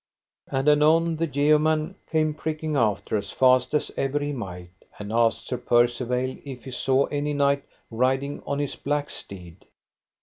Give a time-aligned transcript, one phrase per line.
[0.47, 5.45] And anon the yeoman came pricking after as fast as ever he might, and asked
[5.49, 9.63] Sir Percivale if he saw any knight riding on his black steed.